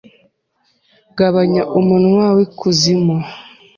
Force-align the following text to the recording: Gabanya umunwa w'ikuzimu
Gabanya 1.17 1.63
umunwa 1.79 2.25
w'ikuzimu 2.35 3.17